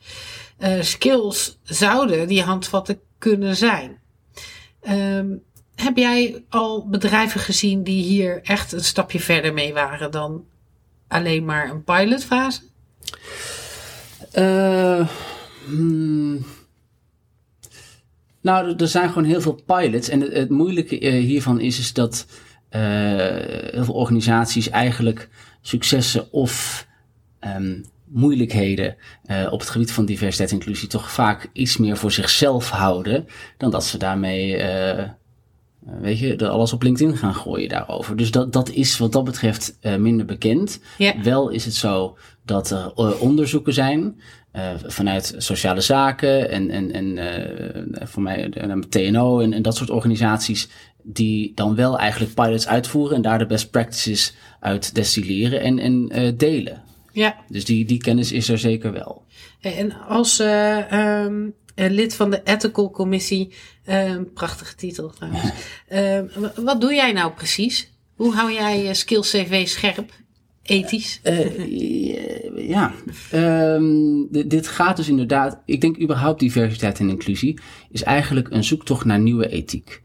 skills 0.80 1.58
zouden 1.62 2.28
die 2.28 2.42
handvatten 2.42 3.00
kunnen 3.18 3.56
zijn. 3.56 4.00
Um, 4.90 5.42
heb 5.74 5.96
jij 5.96 6.44
al 6.48 6.88
bedrijven 6.88 7.40
gezien 7.40 7.82
die 7.82 8.02
hier 8.02 8.40
echt 8.42 8.72
een 8.72 8.84
stapje 8.84 9.20
verder 9.20 9.52
mee 9.52 9.72
waren 9.72 10.10
dan 10.10 10.44
alleen 11.08 11.44
maar 11.44 11.70
een 11.70 11.84
pilotfase? 11.84 12.60
Uh, 14.38 15.08
hmm. 15.64 16.44
Nou, 18.40 18.74
er 18.76 18.88
zijn 18.88 19.08
gewoon 19.08 19.24
heel 19.24 19.40
veel 19.40 19.62
pilots. 19.66 20.08
En 20.08 20.20
het, 20.20 20.50
moeilijke 20.50 21.06
hiervan 21.06 21.60
is, 21.60 21.92
dat 21.92 22.26
uh, 22.70 22.80
heel 23.70 23.84
veel 23.84 23.94
organisaties 23.94 24.68
eigenlijk 24.68 25.28
successen 25.60 26.32
of 26.32 26.86
um, 27.40 27.84
moeilijkheden 28.04 28.96
op 29.50 29.60
het 29.60 29.70
gebied 29.70 29.92
van 29.92 30.04
diversiteit 30.04 30.50
en 30.50 30.56
inclusie 30.56 30.88
toch 30.88 31.10
vaak 31.10 31.48
iets 31.52 31.76
meer 31.76 31.96
voor 31.96 32.12
zichzelf 32.12 32.70
houden 32.70 33.26
dan 33.56 33.70
dat 33.70 33.84
ze 33.84 33.98
daarmee 33.98 34.56
weet 36.00 36.18
je, 36.18 36.36
dat 36.36 36.50
alles 36.50 36.72
op 36.72 36.82
LinkedIn 36.82 37.16
gaan 37.16 37.34
gooien 37.34 37.68
daarover. 37.68 38.16
Dus 38.16 38.30
dat, 38.30 38.52
dat 38.52 38.70
is 38.70 38.98
wat 38.98 39.12
dat 39.12 39.24
betreft 39.24 39.78
uh, 39.82 39.96
minder 39.96 40.26
bekend. 40.26 40.80
Yeah. 40.98 41.22
Wel 41.22 41.48
is 41.48 41.64
het 41.64 41.74
zo 41.74 42.16
dat 42.44 42.70
er 42.70 42.92
uh, 42.96 43.20
onderzoeken 43.20 43.72
zijn 43.72 44.20
vanuit 44.86 45.34
sociale 45.36 45.80
zaken 45.80 46.50
en, 46.50 46.70
en, 46.70 46.92
en 46.92 48.08
voor 48.08 48.22
mij 48.22 48.48
TNO 48.88 49.40
en, 49.40 49.52
en 49.52 49.62
dat 49.62 49.76
soort 49.76 49.90
organisaties 49.90 50.68
die 51.02 51.52
dan 51.54 51.74
wel 51.74 51.98
eigenlijk 51.98 52.34
pilots 52.34 52.66
uitvoeren 52.66 53.16
en 53.16 53.22
daar 53.22 53.38
de 53.38 53.46
best 53.46 53.70
practices 53.70 54.34
uit 54.60 54.94
destilleren 54.94 55.60
en, 55.60 55.78
en 55.78 56.36
delen. 56.36 56.82
Ja. 57.12 57.36
Dus 57.48 57.64
die, 57.64 57.84
die 57.84 57.98
kennis 57.98 58.32
is 58.32 58.48
er 58.48 58.58
zeker 58.58 58.92
wel. 58.92 59.24
En 59.60 59.92
als 60.08 60.42
um, 60.92 61.54
lid 61.74 62.14
van 62.14 62.30
de 62.30 62.40
Ethical 62.44 62.90
Commissie, 62.90 63.52
um, 63.86 64.32
prachtige 64.32 64.74
titel 64.74 65.10
trouwens. 65.10 65.44
uh, 65.92 66.20
wat 66.64 66.80
doe 66.80 66.94
jij 66.94 67.12
nou 67.12 67.32
precies? 67.32 67.90
Hoe 68.14 68.34
hou 68.34 68.52
jij 68.52 68.82
je 68.82 68.94
Skills 68.94 69.30
CV 69.30 69.68
scherp? 69.68 70.12
Ethisch? 70.62 71.20
Uh, 71.22 72.68
ja, 72.68 72.92
um, 73.74 74.28
dit 74.30 74.68
gaat 74.68 74.96
dus 74.96 75.08
inderdaad. 75.08 75.62
Ik 75.64 75.80
denk 75.80 76.00
überhaupt 76.00 76.40
diversiteit 76.40 76.98
en 76.98 77.08
inclusie 77.08 77.58
is 77.90 78.02
eigenlijk 78.02 78.50
een 78.50 78.64
zoektocht 78.64 79.04
naar 79.04 79.18
nieuwe 79.18 79.48
ethiek. 79.48 80.02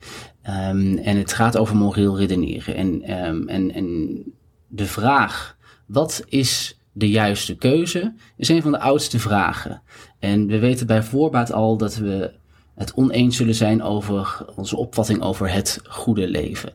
Um, 0.50 0.98
en 0.98 1.18
het 1.18 1.34
gaat 1.34 1.58
over 1.58 1.76
moreel 1.76 2.18
redeneren. 2.18 2.76
En, 2.76 3.18
um, 3.28 3.48
en, 3.48 3.74
en 3.74 4.18
de 4.68 4.86
vraag: 4.86 5.58
wat 5.86 6.24
is 6.30 6.80
de 6.92 7.10
juiste 7.10 7.56
keuze? 7.56 8.14
Is 8.38 8.50
een 8.50 8.62
van 8.62 8.72
de 8.72 8.80
oudste 8.80 9.20
vragen. 9.20 9.82
En 10.20 10.48
we 10.48 10.60
weten 10.60 10.88
bij 10.88 11.04
voorbaat 11.04 11.52
al 11.52 11.78
dat 11.78 11.96
we 11.96 12.32
het 12.76 12.94
oneens 12.94 13.38
zullen 13.38 13.56
zijn 13.56 13.84
over 13.84 14.46
onze 14.56 14.78
opvatting 14.78 15.22
over 15.22 15.52
het 15.54 15.80
goede 15.88 16.28
leven. 16.28 16.74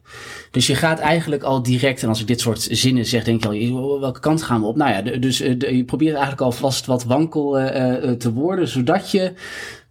Dus 0.51 0.67
je 0.67 0.75
gaat 0.75 0.99
eigenlijk 0.99 1.43
al 1.43 1.63
direct, 1.63 2.03
en 2.03 2.09
als 2.09 2.21
ik 2.21 2.27
dit 2.27 2.41
soort 2.41 2.69
zinnen 2.71 3.07
zeg, 3.07 3.25
denk 3.25 3.43
je 3.43 3.71
al, 3.73 4.01
welke 4.01 4.21
kant 4.21 4.43
gaan 4.43 4.61
we 4.61 4.67
op? 4.67 4.77
Nou 4.77 4.91
ja, 4.91 5.19
dus 5.19 5.39
je 5.39 5.85
probeert 5.87 6.13
eigenlijk 6.13 6.43
alvast 6.43 6.87
wat 6.87 7.05
wankel 7.05 7.61
uh, 7.61 8.11
te 8.11 8.33
worden, 8.33 8.69
zodat 8.69 9.11
je 9.11 9.33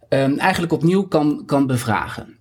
um, 0.08 0.38
eigenlijk 0.38 0.72
opnieuw 0.72 1.02
kan, 1.02 1.42
kan 1.46 1.66
bevragen. 1.66 2.36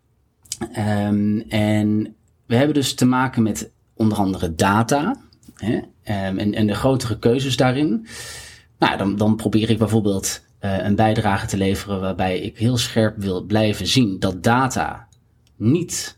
Um, 0.78 1.42
en 1.50 2.16
we 2.46 2.56
hebben 2.56 2.76
dus 2.76 2.94
te 2.94 3.06
maken 3.06 3.44
met 3.44 3.72
onder 3.94 4.18
andere 4.18 4.56
data 4.56 5.22
um, 5.64 5.84
en, 6.38 6.54
en 6.54 6.68
de 6.68 6.76
grotere 6.76 7.20
keuzes 7.20 7.58
daarin. 7.58 8.08
Nou, 8.80 8.98
dan, 8.98 9.16
dan 9.16 9.36
probeer 9.36 9.70
ik 9.70 9.78
bijvoorbeeld 9.78 10.42
een 10.62 10.96
bijdrage 10.96 11.48
te 11.48 11.58
leveren 11.58 12.02
waarbij 12.02 12.40
ik 12.40 12.58
heel 12.58 12.78
scherp 12.78 13.18
wil 13.18 13.42
blijven 13.42 13.88
zien 13.88 14.20
dat 14.20 14.44
data 14.44 15.08
niet 15.56 16.18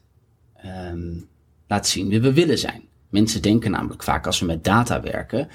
um, 0.65 1.27
laat 1.67 1.87
zien 1.87 2.09
wie 2.09 2.21
we 2.21 2.33
willen 2.33 2.57
zijn. 2.57 2.83
Mensen 3.09 3.41
denken 3.41 3.71
namelijk 3.71 4.03
vaak 4.03 4.25
als 4.25 4.39
we 4.39 4.45
met 4.45 4.63
data 4.63 5.01
werken, 5.01 5.47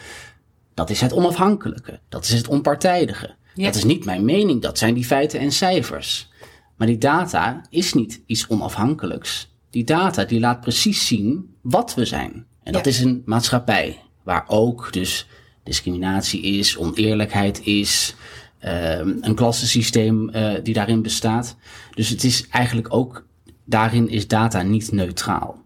dat 0.74 0.90
is 0.90 1.00
het 1.00 1.12
onafhankelijke, 1.12 2.00
dat 2.08 2.24
is 2.24 2.32
het 2.32 2.48
onpartijdige. 2.48 3.34
Ja. 3.54 3.64
Dat 3.64 3.74
is 3.74 3.84
niet 3.84 4.04
mijn 4.04 4.24
mening, 4.24 4.62
dat 4.62 4.78
zijn 4.78 4.94
die 4.94 5.04
feiten 5.04 5.40
en 5.40 5.52
cijfers. 5.52 6.30
Maar 6.76 6.86
die 6.86 6.98
data 6.98 7.62
is 7.70 7.94
niet 7.94 8.22
iets 8.26 8.46
onafhankelijks. 8.48 9.54
Die 9.70 9.84
data 9.84 10.24
die 10.24 10.40
laat 10.40 10.60
precies 10.60 11.06
zien 11.06 11.54
wat 11.60 11.94
we 11.94 12.04
zijn. 12.04 12.46
En 12.62 12.72
dat 12.72 12.84
ja. 12.84 12.90
is 12.90 13.00
een 13.00 13.22
maatschappij 13.24 14.02
waar 14.22 14.44
ook 14.46 14.92
dus 14.92 15.26
discriminatie 15.62 16.42
is, 16.42 16.76
oneerlijkheid 16.76 17.66
is, 17.66 18.14
een 18.60 19.34
klassensysteem 19.34 20.30
uh, 20.30 20.52
die 20.62 20.74
daarin 20.74 21.02
bestaat. 21.02 21.56
Dus 21.94 22.08
het 22.08 22.24
is 22.24 22.48
eigenlijk 22.48 22.94
ook, 22.94 23.26
daarin 23.64 24.08
is 24.08 24.26
data 24.26 24.62
niet 24.62 24.92
neutraal. 24.92 25.62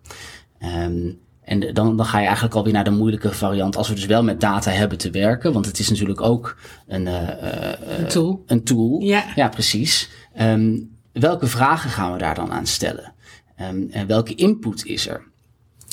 Um, 0.61 1.21
en 1.43 1.75
dan, 1.75 1.97
dan 1.97 2.07
ga 2.07 2.19
je 2.19 2.25
eigenlijk 2.25 2.55
alweer 2.55 2.73
naar 2.73 2.85
de 2.85 2.91
moeilijke 2.91 3.33
variant. 3.33 3.77
Als 3.77 3.89
we 3.89 3.95
dus 3.95 4.07
wel 4.07 4.23
met 4.23 4.41
data 4.41 4.71
hebben 4.71 4.99
te 4.99 5.11
werken. 5.11 5.53
Want 5.53 5.67
het 5.67 5.79
is 5.79 5.91
natuurlijk 5.91 6.21
ook 6.21 6.57
een, 6.87 7.07
uh, 7.07 7.13
uh, 7.13 7.99
een 7.99 8.09
tool. 8.09 8.43
Een 8.47 8.65
tool. 8.65 9.01
Ja, 9.01 9.25
ja 9.35 9.49
precies. 9.49 10.11
Um, 10.41 10.91
welke 11.13 11.47
vragen 11.47 11.91
gaan 11.91 12.13
we 12.13 12.19
daar 12.19 12.35
dan 12.35 12.53
aan 12.53 12.67
stellen? 12.67 13.13
Um, 13.61 13.89
en 13.91 14.07
welke 14.07 14.35
input 14.35 14.87
is 14.87 15.09
er? 15.09 15.25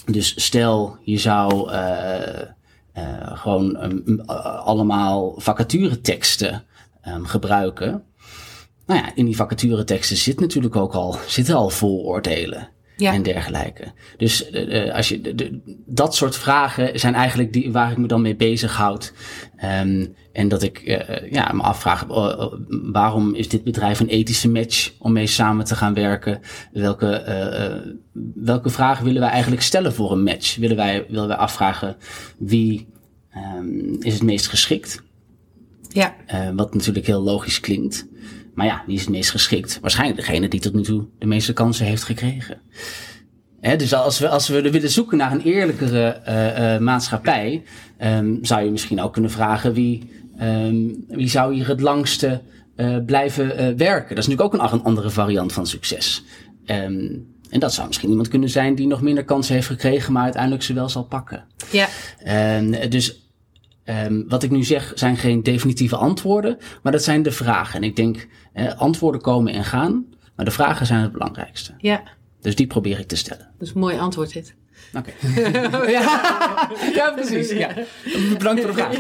Dus 0.05 0.43
stel, 0.43 0.97
je 1.03 1.17
zou 1.17 1.71
uh, 1.71 2.15
uh, 2.97 3.03
gewoon 3.37 3.83
um, 3.83 4.21
allemaal 4.63 5.33
vacatureteksten 5.37 6.63
um, 7.13 7.25
gebruiken. 7.25 8.03
Nou 8.85 8.99
ja, 8.99 9.11
in 9.15 9.25
die 9.25 9.35
vacatureteksten 9.35 10.17
zit 10.17 10.39
natuurlijk 10.39 10.75
ook 10.75 10.93
al, 10.93 11.17
zitten 11.27 11.55
al 11.55 11.69
vooroordelen. 11.69 12.69
Ja. 12.97 13.13
En 13.13 13.23
dergelijke. 13.23 13.91
Dus 14.17 14.51
uh, 14.51 14.93
als 14.93 15.09
je, 15.09 15.21
de, 15.21 15.35
de, 15.35 15.59
dat 15.85 16.15
soort 16.15 16.35
vragen 16.35 16.99
zijn 16.99 17.13
eigenlijk 17.13 17.53
die 17.53 17.71
waar 17.71 17.91
ik 17.91 17.97
me 17.97 18.07
dan 18.07 18.21
mee 18.21 18.35
bezighoud. 18.35 19.13
Um, 19.81 20.15
en 20.33 20.47
dat 20.47 20.63
ik 20.63 20.81
uh, 20.85 21.31
ja, 21.31 21.51
me 21.53 21.61
afvraag, 21.61 22.07
uh, 22.07 22.45
waarom 22.91 23.35
is 23.35 23.49
dit 23.49 23.63
bedrijf 23.63 23.99
een 23.99 24.07
ethische 24.07 24.49
match 24.49 24.91
om 24.97 25.11
mee 25.11 25.27
samen 25.27 25.65
te 25.65 25.75
gaan 25.75 25.93
werken? 25.93 26.39
Welke, 26.71 27.23
welke 28.35 28.69
vragen 28.69 29.05
willen 29.05 29.21
wij 29.21 29.29
eigenlijk 29.29 29.61
stellen 29.61 29.93
voor 29.93 30.11
een 30.11 30.23
match? 30.23 30.55
Willen 30.55 30.77
wij, 30.77 31.05
willen 31.09 31.27
wij 31.27 31.37
afvragen 31.37 31.95
wie 32.37 32.87
um, 33.57 33.97
is 33.99 34.13
het 34.13 34.23
meest 34.23 34.47
geschikt? 34.47 35.01
Ja. 35.89 36.15
wat 36.55 36.73
natuurlijk 36.73 37.05
heel 37.05 37.21
logisch 37.21 37.59
klinkt. 37.59 38.07
Maar 38.53 38.65
ja, 38.65 38.83
wie 38.85 38.95
is 38.95 39.01
het 39.01 39.09
meest 39.09 39.31
geschikt? 39.31 39.79
Waarschijnlijk 39.81 40.19
degene 40.19 40.47
die 40.47 40.59
tot 40.59 40.73
nu 40.73 40.81
toe 40.81 41.05
de 41.19 41.25
meeste 41.25 41.53
kansen 41.53 41.85
heeft 41.85 42.03
gekregen. 42.03 42.61
He, 43.61 43.75
dus 43.75 43.93
als 43.93 44.19
we, 44.19 44.29
als 44.29 44.47
we 44.47 44.71
willen 44.71 44.89
zoeken 44.89 45.17
naar 45.17 45.31
een 45.31 45.41
eerlijkere 45.41 46.21
uh, 46.27 46.73
uh, 46.73 46.79
maatschappij, 46.79 47.63
um, 48.01 48.39
zou 48.41 48.63
je 48.63 48.71
misschien 48.71 49.01
ook 49.01 49.13
kunnen 49.13 49.31
vragen 49.31 49.73
wie, 49.73 50.11
um, 50.41 51.05
wie 51.07 51.29
zou 51.29 51.53
hier 51.53 51.67
het 51.67 51.81
langste 51.81 52.41
blijven 53.05 53.77
werken. 53.77 54.15
Dat 54.15 54.17
is 54.17 54.27
natuurlijk 54.27 54.41
ook 54.41 54.53
een, 54.53 54.73
een 54.73 54.83
andere 54.83 55.09
variant 55.09 55.53
van 55.53 55.67
succes. 55.67 56.23
Um, 56.65 57.27
en 57.49 57.59
dat 57.59 57.73
zou 57.73 57.87
misschien 57.87 58.09
iemand 58.09 58.27
kunnen 58.27 58.49
zijn 58.49 58.75
die 58.75 58.87
nog 58.87 59.01
minder 59.01 59.23
kansen 59.25 59.53
heeft 59.55 59.67
gekregen, 59.67 60.13
maar 60.13 60.23
uiteindelijk 60.23 60.63
ze 60.63 60.73
wel 60.73 60.89
zal 60.89 61.03
pakken. 61.03 61.45
Ja. 61.71 61.87
dus 62.89 63.28
Um, 63.89 64.25
wat 64.27 64.43
ik 64.43 64.51
nu 64.51 64.63
zeg 64.63 64.91
zijn 64.95 65.17
geen 65.17 65.43
definitieve 65.43 65.95
antwoorden, 65.95 66.57
maar 66.83 66.91
dat 66.91 67.03
zijn 67.03 67.23
de 67.23 67.31
vragen. 67.31 67.75
En 67.75 67.83
ik 67.83 67.95
denk, 67.95 68.27
eh, 68.53 68.79
antwoorden 68.79 69.21
komen 69.21 69.53
en 69.53 69.63
gaan, 69.63 70.05
maar 70.35 70.45
de 70.45 70.51
vragen 70.51 70.85
zijn 70.85 71.01
het 71.01 71.11
belangrijkste. 71.11 71.73
Ja. 71.77 72.03
Dus 72.41 72.55
die 72.55 72.67
probeer 72.67 72.99
ik 72.99 73.07
te 73.07 73.15
stellen. 73.15 73.49
Een 73.59 73.71
mooi 73.73 73.97
antwoord 73.97 74.33
dit. 74.33 74.55
Oké. 74.93 75.13
Okay. 75.37 75.91
ja. 75.97 76.01
ja, 76.93 77.11
precies. 77.11 77.49
Ja. 77.49 77.73
Bedankt 78.37 78.61
voor 78.61 78.75
de 78.75 78.77
vraag. 78.77 78.97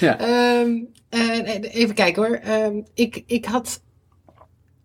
Ja. 0.00 0.20
Um, 0.60 0.88
uh, 1.10 1.74
even 1.74 1.94
kijken 1.94 2.22
hoor. 2.22 2.40
Um, 2.48 2.86
ik, 2.94 3.22
ik 3.26 3.44
had 3.44 3.82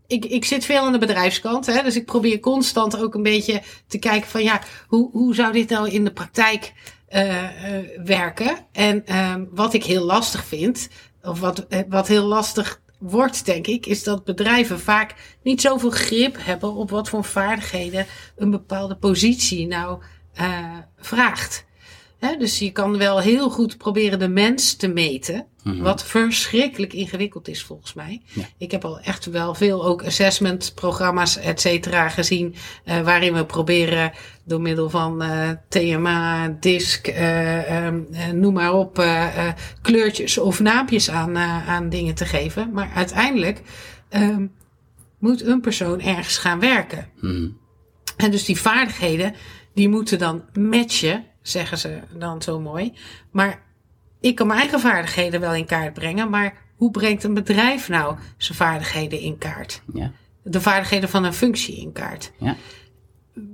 ik, 0.08 0.26
ik 0.26 0.46
zit 0.46 0.66
veel 0.66 0.82
aan 0.82 0.92
de 0.92 0.98
bedrijfskant, 0.98 1.66
hè, 1.66 1.84
dus 1.84 1.96
ik 1.96 2.06
probeer 2.06 2.40
constant 2.40 2.98
ook 2.98 3.14
een 3.14 3.24
beetje 3.24 3.62
te 3.88 3.98
kijken 3.98 4.30
van 4.30 4.44
ja, 4.44 4.62
hoe, 4.88 5.10
hoe 5.12 5.36
zou 5.36 5.54
dit 5.54 5.70
nou 5.70 5.90
in 5.90 6.04
de 6.04 6.12
praktijk 6.12 6.74
werken. 8.04 8.58
En 8.72 9.18
um, 9.18 9.50
wat 9.52 9.74
ik 9.74 9.84
heel 9.84 10.04
lastig 10.04 10.46
vind, 10.46 10.90
of 11.22 11.40
wat, 11.40 11.68
eh, 11.68 11.80
wat 11.90 12.08
heel 12.08 12.24
lastig 12.24 12.82
wordt, 13.00 13.46
denk 13.46 13.68
ik, 13.68 13.86
is 13.86 14.04
dat 14.04 14.24
bedrijven 14.24 14.80
vaak 14.80 15.38
niet 15.44 15.62
zoveel 15.62 15.90
grip 15.90 16.36
hebben 16.40 16.74
op 16.74 16.90
wat 16.90 17.10
voor 17.10 17.24
vaardigheden 17.24 18.06
een 18.36 18.50
bepaalde 18.50 18.96
positie 18.96 19.68
nou 19.68 20.02
vraagt. 20.98 21.66
He, 22.20 22.38
dus 22.38 22.60
je 22.60 22.72
kan 22.72 22.98
wel 22.98 23.20
heel 23.20 23.50
goed 23.50 23.78
proberen 23.78 24.20
de 24.20 24.28
mens 24.28 24.76
te 24.76 24.88
meten. 24.88 25.46
Mm-hmm. 25.64 25.84
Wat 25.84 26.04
verschrikkelijk 26.04 26.94
ingewikkeld 26.94 27.48
is 27.48 27.64
volgens 27.64 27.94
mij. 27.94 28.22
Ja. 28.26 28.44
Ik 28.58 28.72
heb 28.72 28.86
al 28.86 29.00
echt 29.00 29.26
wel 29.26 29.56
veel 29.56 29.86
ook 29.86 30.04
assessment 30.04 30.72
programma's 30.76 31.38
et 31.38 31.62
cetera 31.62 32.10
gezien. 32.10 32.56
Uh, 32.86 33.02
waarin 33.02 33.34
we 33.34 33.46
proberen 33.46 34.12
door 34.46 34.62
middel 34.62 34.90
van 34.90 35.24
uh, 35.24 35.50
TMA, 35.70 36.48
DISC, 36.60 37.08
uh, 37.08 37.86
um, 37.86 38.08
noem 38.34 38.54
maar 38.54 38.74
op, 38.74 39.06
kleurtjes 39.82 40.38
of 40.38 40.60
naampjes 40.60 41.10
aan, 41.10 41.38
aan 41.68 41.90
dingen 41.90 42.16
te 42.16 42.26
geven. 42.26 42.72
Maar 42.72 42.92
uiteindelijk 42.96 43.62
um, 44.10 44.52
moet 45.20 45.46
een 45.46 45.62
persoon 45.62 46.02
ergens 46.02 46.38
gaan 46.38 46.60
werken. 46.60 47.08
Mm-hmm. 47.20 47.58
En 48.18 48.32
dus 48.32 48.46
die 48.46 48.60
vaardigheden, 48.60 49.36
die 49.74 49.90
moeten 49.90 50.20
dan 50.20 50.44
matchen 50.54 51.26
zeggen 51.50 51.78
ze 51.78 52.00
dan 52.18 52.42
zo 52.42 52.60
mooi. 52.60 52.94
Maar 53.32 53.62
ik 54.20 54.36
kan 54.36 54.48
mijn 54.48 54.60
eigen 54.60 54.80
vaardigheden 54.80 55.40
wel 55.40 55.54
in 55.54 55.66
kaart 55.66 55.94
brengen, 55.94 56.30
maar 56.30 56.58
hoe 56.76 56.92
brengt 56.92 57.24
een 57.24 57.34
bedrijf 57.34 57.90
nou 57.90 58.18
zijn 58.38 58.58
vaardigheden 58.58 59.20
in 59.20 59.38
kaart? 59.38 59.82
Ja. 59.94 60.12
De 60.44 60.62
vaardigheden 60.62 61.10
van 61.10 61.24
een 61.24 61.34
functie 61.34 61.78
in 61.78 61.92
kaart. 61.92 62.32
Ja. 62.38 62.56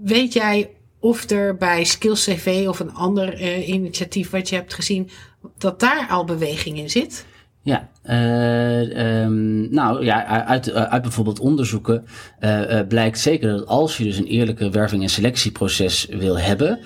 Weet 0.04 0.34
jij 0.34 0.70
of 1.00 1.30
er 1.30 1.56
bij 1.56 1.84
Skills 1.84 2.24
CV 2.24 2.66
of 2.68 2.80
een 2.80 2.94
ander 2.94 3.42
uh, 3.42 3.68
initiatief 3.68 4.30
wat 4.30 4.50
je 4.50 4.56
hebt 4.56 4.74
gezien, 4.74 5.10
dat 5.58 5.80
daar 5.80 6.08
al 6.10 6.26
beweging 6.26 6.78
in 6.78 6.90
zit? 6.90 7.26
Ja, 7.66 7.90
uh, 8.10 9.24
um, 9.24 9.74
nou 9.74 10.04
ja, 10.04 10.46
uit, 10.46 10.74
uit 10.74 11.02
bijvoorbeeld 11.02 11.40
onderzoeken 11.40 12.06
uh, 12.40 12.80
blijkt 12.88 13.20
zeker 13.20 13.50
dat 13.50 13.68
als 13.68 13.98
je 13.98 14.04
dus 14.04 14.18
een 14.18 14.26
eerlijke 14.26 14.70
werving- 14.70 15.02
en 15.02 15.10
selectieproces 15.10 16.08
wil 16.10 16.40
hebben, 16.40 16.80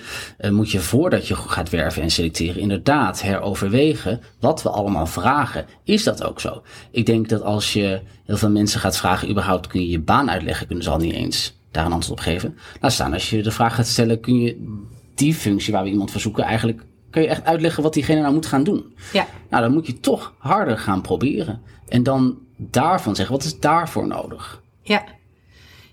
moet 0.50 0.70
je 0.70 0.78
voordat 0.78 1.28
je 1.28 1.34
gaat 1.34 1.70
werven 1.70 2.02
en 2.02 2.10
selecteren 2.10 2.62
inderdaad 2.62 3.22
heroverwegen 3.22 4.20
wat 4.38 4.62
we 4.62 4.68
allemaal 4.68 5.06
vragen. 5.06 5.64
Is 5.84 6.04
dat 6.04 6.24
ook 6.24 6.40
zo? 6.40 6.62
Ik 6.90 7.06
denk 7.06 7.28
dat 7.28 7.42
als 7.42 7.72
je 7.72 8.00
heel 8.24 8.36
veel 8.36 8.50
mensen 8.50 8.80
gaat 8.80 8.96
vragen, 8.96 9.30
überhaupt 9.30 9.66
kun 9.66 9.80
je 9.80 9.88
je 9.88 10.00
baan 10.00 10.30
uitleggen, 10.30 10.66
kunnen 10.66 10.84
ze 10.84 10.90
al 10.90 10.98
niet 10.98 11.14
eens 11.14 11.58
daar 11.70 11.86
een 11.86 11.92
antwoord 11.92 12.18
op 12.18 12.24
geven. 12.26 12.56
Laat 12.80 12.92
staan, 12.92 13.12
als 13.12 13.30
je 13.30 13.42
de 13.42 13.50
vraag 13.50 13.74
gaat 13.74 13.86
stellen, 13.86 14.20
kun 14.20 14.40
je 14.40 14.78
die 15.14 15.34
functie 15.34 15.72
waar 15.72 15.84
we 15.84 15.90
iemand 15.90 16.10
verzoeken 16.10 16.44
eigenlijk 16.44 16.82
kun 17.10 17.22
je 17.22 17.28
echt 17.28 17.44
uitleggen 17.44 17.82
wat 17.82 17.94
diegene 17.94 18.20
nou 18.20 18.34
moet 18.34 18.46
gaan 18.46 18.64
doen. 18.64 18.94
Ja. 19.12 19.26
Nou, 19.50 19.62
dan 19.62 19.72
moet 19.72 19.86
je 19.86 20.00
toch 20.00 20.34
harder 20.38 20.78
gaan 20.78 21.00
proberen. 21.00 21.62
En 21.88 22.02
dan 22.02 22.38
daarvan 22.56 23.16
zeggen, 23.16 23.34
wat 23.34 23.44
is 23.44 23.58
daarvoor 23.58 24.06
nodig? 24.06 24.62
Ja. 24.82 25.04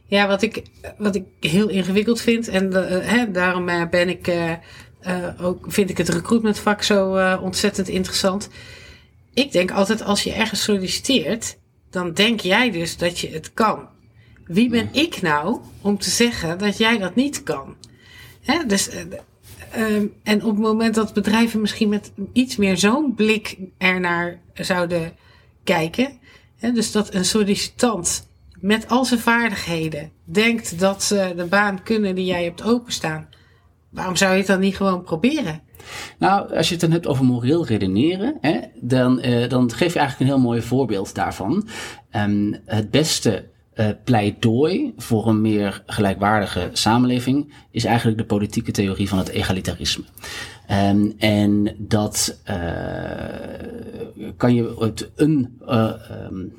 Ja, 0.05 0.27
wat 0.27 0.41
ik, 0.41 0.63
wat 0.97 1.15
ik 1.15 1.23
heel 1.39 1.69
ingewikkeld 1.69 2.21
vind. 2.21 2.47
En 2.47 2.65
uh, 2.65 2.85
hè, 2.87 3.31
daarom 3.31 3.69
uh, 3.69 3.87
ben 3.89 4.09
ik, 4.09 4.27
uh, 4.27 4.53
ook, 5.41 5.65
vind 5.67 5.89
ik 5.89 5.97
het 5.97 6.09
recruitmentvak 6.09 6.83
zo 6.83 7.37
ontzettend 7.41 7.87
interessant. 7.87 8.49
Ik 9.33 9.51
denk 9.51 9.71
altijd, 9.71 10.03
als 10.03 10.23
je 10.23 10.33
ergens 10.33 10.63
solliciteert, 10.63 11.57
dan 11.89 12.13
denk 12.13 12.39
jij 12.39 12.71
dus 12.71 12.97
dat 12.97 13.19
je 13.19 13.29
het 13.29 13.53
kan. 13.53 13.87
Wie 14.45 14.69
ben 14.69 14.89
ik 14.91 15.21
nou 15.21 15.59
om 15.81 15.97
te 15.97 16.09
zeggen 16.09 16.57
dat 16.57 16.77
jij 16.77 16.97
dat 16.97 17.15
niet 17.15 17.43
kan? 17.43 17.75
Hè, 18.41 18.65
dus, 18.65 18.89
um, 19.77 20.13
en 20.23 20.43
op 20.43 20.51
het 20.51 20.59
moment 20.59 20.95
dat 20.95 21.13
bedrijven 21.13 21.61
misschien 21.61 21.89
met 21.89 22.11
iets 22.33 22.55
meer 22.55 22.77
zo'n 22.77 23.13
blik 23.15 23.57
ernaar 23.77 24.39
zouden 24.53 25.13
kijken. 25.63 26.09
Hè, 26.57 26.71
dus 26.71 26.91
dat 26.91 27.13
een 27.13 27.25
sollicitant 27.25 28.27
met 28.59 28.89
al 28.89 29.05
zijn 29.05 29.19
vaardigheden 29.19 30.11
denkt 30.23 30.79
dat 30.79 31.03
ze 31.03 31.33
de 31.35 31.45
baan 31.45 31.83
kunnen 31.83 32.15
die 32.15 32.25
jij 32.25 32.43
hebt 32.43 32.63
openstaan. 32.63 33.27
Waarom 33.89 34.15
zou 34.15 34.31
je 34.31 34.37
het 34.37 34.47
dan 34.47 34.59
niet 34.59 34.75
gewoon 34.75 35.03
proberen? 35.03 35.61
Nou, 36.19 36.55
als 36.55 36.67
je 36.67 36.71
het 36.71 36.81
dan 36.81 36.91
hebt 36.91 37.07
over 37.07 37.25
moreel 37.25 37.65
redeneren, 37.65 38.37
hè, 38.41 38.59
dan, 38.75 39.25
uh, 39.25 39.49
dan 39.49 39.71
geef 39.71 39.93
je 39.93 39.99
eigenlijk 39.99 40.19
een 40.19 40.35
heel 40.37 40.45
mooi 40.45 40.61
voorbeeld 40.61 41.15
daarvan. 41.15 41.67
Um, 42.15 42.57
het 42.65 42.91
beste 42.91 43.49
uh, 43.79 43.89
pleidooi 44.03 44.93
voor 44.97 45.27
een 45.27 45.41
meer 45.41 45.83
gelijkwaardige 45.85 46.69
samenleving 46.73 47.53
is 47.71 47.85
eigenlijk 47.85 48.17
de 48.17 48.25
politieke 48.25 48.71
theorie 48.71 49.09
van 49.09 49.17
het 49.17 49.29
egalitarisme. 49.29 50.03
Um, 50.71 51.13
en 51.17 51.75
dat 51.77 52.41
uh, 52.49 52.55
kan 54.37 54.55
je 54.55 54.75
uit 54.79 55.11
een 55.15 55.59
um, 55.69 56.53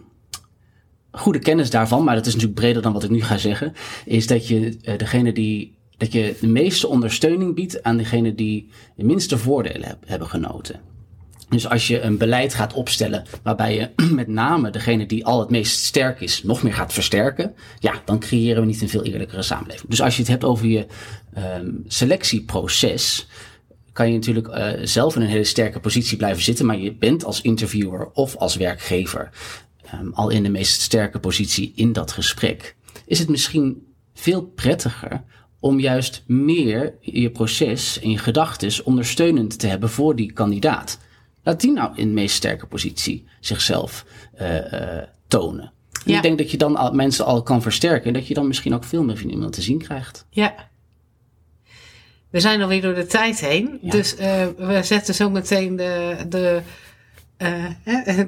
goede 1.11 1.39
kennis 1.39 1.71
daarvan, 1.71 2.05
maar 2.05 2.15
dat 2.15 2.27
is 2.27 2.33
natuurlijk 2.33 2.61
breder 2.61 2.83
dan 2.83 2.93
wat 2.93 3.05
ik 3.05 3.11
nu 3.11 3.23
ga 3.23 3.39
zeggen, 3.39 3.73
is 4.05 4.27
dat 4.27 4.49
je 4.49 4.77
degene 4.97 5.33
die 5.33 5.77
dat 5.97 6.13
je 6.13 6.37
de 6.41 6.47
meeste 6.47 6.89
ondersteuning 6.89 7.55
biedt 7.55 7.83
aan 7.83 7.97
degene 7.97 8.35
die 8.35 8.69
de 8.97 9.05
minste 9.05 9.39
voordelen 9.39 9.89
heb, 9.89 9.99
hebben 10.07 10.29
genoten. 10.29 10.81
Dus 11.49 11.69
als 11.69 11.87
je 11.87 12.01
een 12.01 12.19
beleid 12.19 12.55
gaat 12.55 12.73
opstellen 12.73 13.25
waarbij 13.43 13.75
je 13.75 13.91
met 14.15 14.29
name 14.29 14.71
degene 14.71 15.07
die 15.07 15.27
al 15.27 15.41
het 15.41 15.51
meest 15.51 15.85
sterk 15.85 16.21
is 16.21 16.43
nog 16.43 16.63
meer 16.63 16.75
gaat 16.75 16.93
versterken, 16.93 17.55
ja, 17.79 18.03
dan 18.05 18.19
creëren 18.19 18.61
we 18.61 18.67
niet 18.67 18.81
een 18.83 18.89
veel 18.89 19.05
eerlijkere 19.05 19.43
samenleving. 19.43 19.89
Dus 19.89 20.03
als 20.03 20.15
je 20.15 20.21
het 20.21 20.31
hebt 20.31 20.45
over 20.45 20.67
je 20.67 20.87
um, 21.59 21.85
selectieproces, 21.87 23.27
kan 23.93 24.09
je 24.09 24.15
natuurlijk 24.15 24.49
uh, 24.49 24.69
zelf 24.83 25.17
in 25.17 25.23
een 25.23 25.29
hele 25.29 25.45
sterke 25.45 25.81
positie 25.81 26.17
blijven 26.17 26.43
zitten, 26.43 26.67
maar 26.67 26.79
je 26.79 26.95
bent 26.95 27.25
als 27.25 27.41
interviewer 27.41 28.11
of 28.13 28.37
als 28.37 28.57
werkgever 28.57 29.31
um, 29.95 30.13
al 30.13 30.29
in 30.29 30.43
de 30.43 30.49
meest 30.49 30.81
sterke 30.81 31.19
positie 31.19 31.73
in 31.75 31.93
dat 31.93 32.13
gesprek. 32.13 32.77
Is 33.07 33.19
het 33.19 33.29
misschien 33.29 33.87
veel 34.15 34.43
prettiger 34.43 35.23
om 35.61 35.81
juist 35.81 36.25
meer 36.27 36.95
je 37.01 37.31
proces 37.31 38.01
en 38.01 38.11
je 38.11 38.19
gedachtes 38.19 38.83
ondersteunend 38.83 39.59
te 39.59 39.67
hebben 39.67 39.91
voor 39.91 40.17
die 40.17 40.33
kandidaat. 40.33 40.99
Laat 41.43 41.61
die 41.61 41.73
nou 41.73 41.91
in 41.95 42.07
de 42.07 42.15
meest 42.15 42.37
sterke 42.37 42.67
positie 42.67 43.29
zichzelf 43.41 44.05
uh, 44.41 44.73
uh, 44.73 45.03
tonen. 45.29 45.73
Ja. 46.05 46.17
Ik 46.17 46.23
denk 46.23 46.39
dat 46.39 46.51
je 46.51 46.57
dan 46.57 46.77
al, 46.77 46.93
mensen 46.93 47.25
al 47.25 47.43
kan 47.43 47.63
versterken 47.63 48.07
en 48.07 48.13
dat 48.13 48.27
je 48.27 48.35
dan 48.35 48.47
misschien 48.47 48.75
ook 48.75 48.85
veel 48.85 49.05
meer 49.05 49.17
van 49.17 49.31
iemand 49.31 49.53
te 49.53 49.63
zien 49.63 49.79
krijgt. 49.79 50.27
Ja. 50.31 50.55
We 52.31 52.41
zijn 52.41 52.63
alweer 52.63 52.83
door 52.83 52.95
de 52.95 53.07
tijd 53.07 53.41
heen. 53.41 53.79
Ja. 53.83 53.91
Dus 53.91 54.15
uh, 54.15 54.47
we 54.57 54.81
zetten 54.83 55.15
zo 55.15 55.31
meteen 55.31 55.77
de, 55.77 56.17
de, 56.29 56.63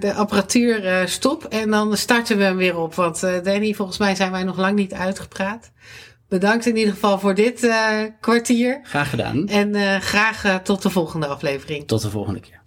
de 0.00 0.14
apparatuur 0.14 1.08
stop 1.08 1.44
en 1.44 1.70
dan 1.70 1.96
starten 1.96 2.36
we 2.36 2.42
hem 2.42 2.56
weer 2.56 2.78
op. 2.78 2.94
Want 2.94 3.20
Danny, 3.20 3.74
volgens 3.74 3.98
mij 3.98 4.14
zijn 4.14 4.30
wij 4.30 4.44
nog 4.44 4.56
lang 4.56 4.76
niet 4.76 4.92
uitgepraat. 4.92 5.70
Bedankt 6.28 6.66
in 6.66 6.76
ieder 6.76 6.92
geval 6.92 7.18
voor 7.18 7.34
dit 7.34 7.70
kwartier. 8.20 8.80
Graag 8.82 9.10
gedaan. 9.10 9.48
En 9.48 10.00
graag 10.00 10.62
tot 10.62 10.82
de 10.82 10.90
volgende 10.90 11.26
aflevering. 11.26 11.86
Tot 11.86 12.02
de 12.02 12.10
volgende 12.10 12.40
keer. 12.40 12.59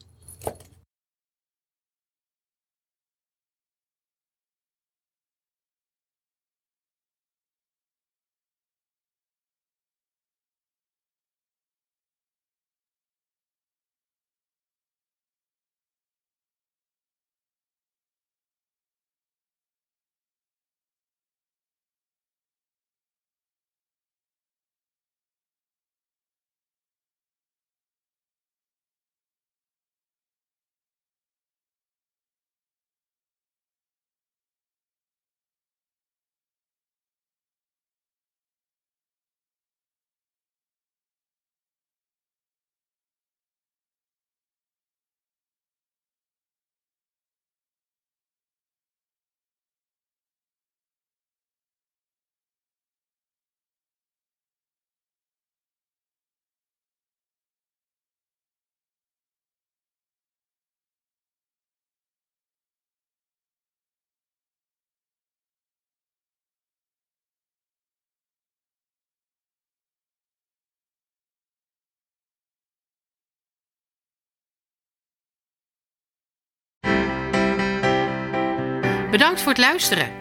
Bedankt 79.13 79.41
voor 79.41 79.51
het 79.51 79.61
luisteren. 79.61 80.11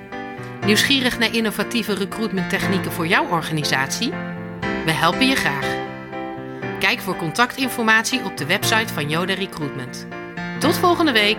Nieuwsgierig 0.64 1.18
naar 1.18 1.34
innovatieve 1.34 1.94
recruitmenttechnieken 1.94 2.92
voor 2.92 3.06
jouw 3.06 3.28
organisatie? 3.28 4.10
We 4.84 4.90
helpen 4.90 5.28
je 5.28 5.34
graag. 5.34 5.66
Kijk 6.78 7.00
voor 7.00 7.16
contactinformatie 7.16 8.24
op 8.24 8.36
de 8.36 8.46
website 8.46 8.92
van 8.92 9.08
Yoda 9.08 9.34
Recruitment. 9.34 10.06
Tot 10.58 10.78
volgende 10.78 11.12
week! 11.12 11.38